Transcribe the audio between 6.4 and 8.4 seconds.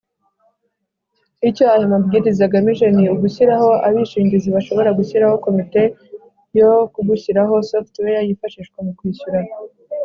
yo ku Gushyiraho software